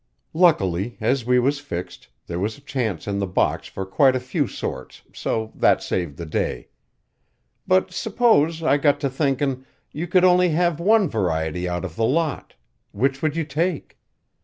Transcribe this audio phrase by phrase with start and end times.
[0.33, 4.19] "Luckily, as we was fixed, there was a chance in the box for quite a
[4.19, 6.69] few sorts, so that saved the day.
[7.67, 12.03] But s'pose, I got to thinkin', you could only have one variety out of the
[12.05, 12.55] lot
[12.91, 13.99] which would you take?